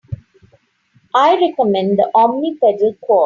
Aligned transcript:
I 1.13 1.35
recommend 1.39 1.99
the 1.99 2.09
Omni 2.15 2.57
pedal 2.59 2.95
Quad. 3.01 3.19